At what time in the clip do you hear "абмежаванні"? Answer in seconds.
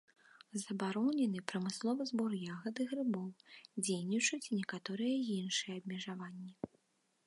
5.81-6.51